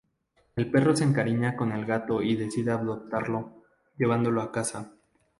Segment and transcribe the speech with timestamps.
[0.55, 3.61] El perro se encariña con el gato y decide adoptarlo,
[3.99, 4.91] llevándolo a su casa.